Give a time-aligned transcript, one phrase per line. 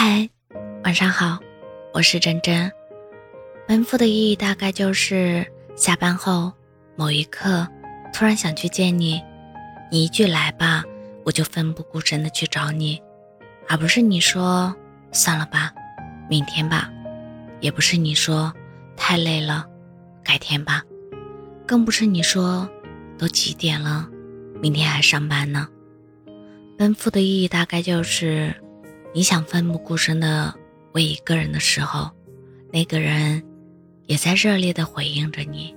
[0.00, 0.30] 嗨，
[0.84, 1.40] 晚上好，
[1.92, 2.70] 我是真真。
[3.66, 6.52] 奔赴的意义大概就是下班后
[6.94, 7.66] 某一刻，
[8.12, 9.20] 突然想去见你，
[9.90, 10.84] 你一句来吧，
[11.24, 13.02] 我就奋不顾身的去找你，
[13.66, 14.72] 而不是你说
[15.10, 15.74] 算了吧，
[16.30, 16.88] 明天吧，
[17.58, 18.54] 也不是你说
[18.96, 19.66] 太累了，
[20.22, 20.80] 改天吧，
[21.66, 22.70] 更不是你说
[23.18, 24.08] 都几点了，
[24.62, 25.66] 明天还上班呢。
[26.76, 28.54] 奔赴的意义大概就是。
[29.14, 30.54] 你想奋不顾身的
[30.92, 32.10] 为一个人的时候，
[32.72, 33.42] 那个人
[34.06, 35.74] 也在热烈的回应着你。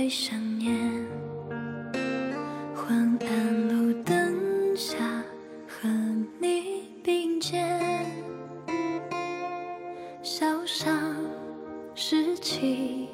[0.00, 0.74] 会想念，
[2.74, 4.96] 昏暗路灯下
[5.68, 5.86] 和
[6.40, 7.78] 你并肩，
[10.22, 11.14] 小巷
[11.94, 13.10] 拾起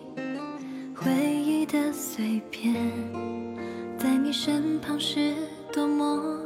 [0.94, 2.72] 回忆的碎片，
[3.98, 5.34] 在你身旁是
[5.72, 6.45] 多么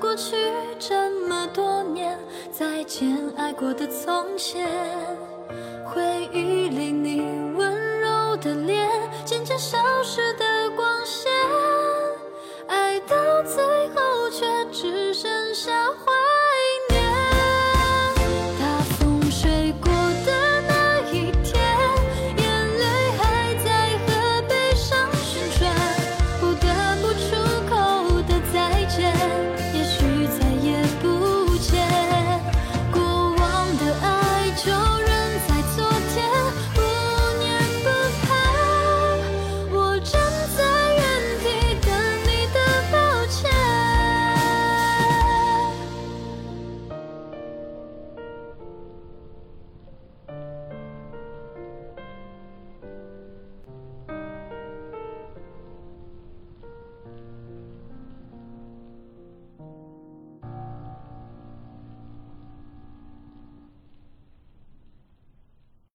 [0.00, 0.36] 过去
[0.78, 2.18] 这么多年
[2.50, 4.68] 再见爱过的从前
[5.84, 6.02] 回
[6.32, 7.20] 忆里你
[7.56, 8.88] 温柔的脸
[9.24, 10.57] 渐渐消失的